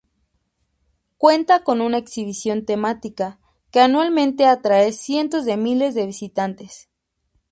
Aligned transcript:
Cuenta 1.19 1.63
con 1.63 1.79
una 1.79 1.99
exhibición 1.99 2.65
temática 2.65 3.39
que 3.69 3.81
anualmente 3.81 4.47
atrae 4.47 4.93
cientos 4.93 5.45
de 5.45 5.57
miles 5.57 5.93
de 5.93 6.07
visitantes. 6.07 6.89